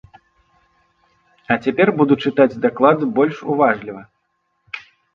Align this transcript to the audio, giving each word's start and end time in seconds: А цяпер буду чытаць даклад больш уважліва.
А 1.51 1.59
цяпер 1.67 1.87
буду 2.01 2.13
чытаць 2.25 2.59
даклад 2.67 3.07
больш 3.21 3.35
уважліва. 3.53 4.01